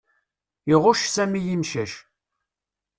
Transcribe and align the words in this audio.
Iɣucc 0.73 1.01
Sami 1.07 1.41
imcac. 1.53 1.93